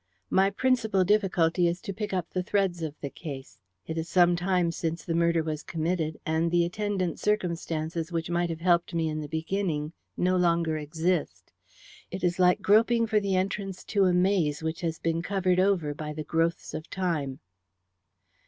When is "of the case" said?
2.81-3.59